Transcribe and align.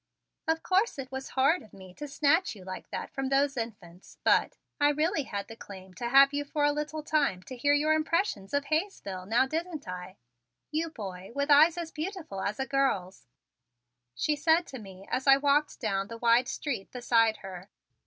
"Of 0.47 0.63
course, 0.63 0.97
it 0.97 1.11
was 1.11 1.29
horrid 1.37 1.61
of 1.61 1.73
me 1.73 1.93
to 1.93 2.07
snatch 2.07 2.55
you 2.55 2.63
like 2.63 2.89
that 2.89 3.11
from 3.11 3.29
those 3.29 3.55
infants, 3.55 4.17
but 4.23 4.57
I 4.79 4.89
really 4.89 5.25
had 5.25 5.47
the 5.47 5.55
claim 5.55 5.93
to 5.93 6.09
have 6.09 6.33
you 6.33 6.43
for 6.43 6.63
a 6.65 6.71
little 6.71 7.03
time 7.03 7.43
to 7.43 7.55
hear 7.55 7.75
your 7.75 7.93
impressions 7.93 8.51
of 8.55 8.65
Hayesville, 8.65 9.27
now, 9.27 9.45
didn't 9.45 9.87
I? 9.87 10.17
you 10.71 10.89
boy 10.89 11.31
with 11.35 11.51
eyes 11.51 11.77
as 11.77 11.91
beautiful 11.91 12.41
as 12.41 12.59
a 12.59 12.65
girl's!" 12.65 13.27
she 14.15 14.35
said 14.35 14.65
to 14.69 14.79
me 14.79 15.07
as 15.11 15.27
I 15.27 15.37
walked 15.37 15.79
down 15.79 16.07
the 16.07 16.17
wide 16.17 16.47
street 16.47 16.89
beside 16.91 17.37
her. 17.45 17.69